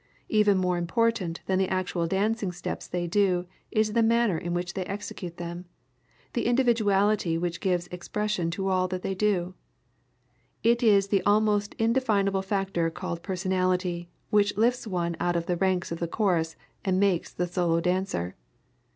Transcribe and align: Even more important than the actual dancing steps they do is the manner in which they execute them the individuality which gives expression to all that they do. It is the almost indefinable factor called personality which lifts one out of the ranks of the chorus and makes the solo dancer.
Even 0.29 0.57
more 0.57 0.79
important 0.79 1.41
than 1.45 1.59
the 1.59 1.69
actual 1.69 2.07
dancing 2.07 2.51
steps 2.51 2.87
they 2.87 3.05
do 3.05 3.45
is 3.69 3.93
the 3.93 4.01
manner 4.01 4.35
in 4.35 4.51
which 4.51 4.73
they 4.73 4.83
execute 4.85 5.37
them 5.37 5.65
the 6.33 6.47
individuality 6.47 7.37
which 7.37 7.59
gives 7.61 7.85
expression 7.89 8.49
to 8.49 8.67
all 8.67 8.87
that 8.87 9.03
they 9.03 9.13
do. 9.13 9.53
It 10.63 10.81
is 10.81 11.09
the 11.09 11.21
almost 11.21 11.75
indefinable 11.75 12.41
factor 12.41 12.89
called 12.89 13.21
personality 13.21 14.09
which 14.31 14.57
lifts 14.57 14.87
one 14.87 15.15
out 15.19 15.35
of 15.35 15.45
the 15.45 15.57
ranks 15.57 15.91
of 15.91 15.99
the 15.99 16.07
chorus 16.07 16.55
and 16.83 16.99
makes 16.99 17.31
the 17.31 17.45
solo 17.45 17.79
dancer. 17.79 18.35